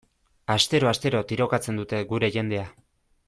[0.53, 2.67] Astero-astero tirokatzen dute gure jendea.